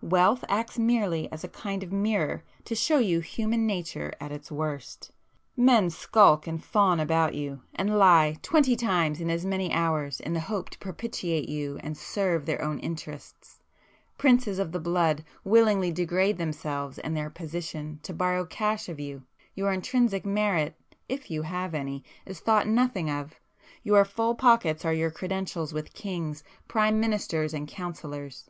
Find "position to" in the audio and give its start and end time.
17.28-18.14